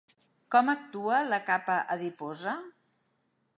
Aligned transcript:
Com 0.55 0.71
actua 0.73 1.19
la 1.33 1.39
capa 1.51 1.77
adiposa? 1.97 2.57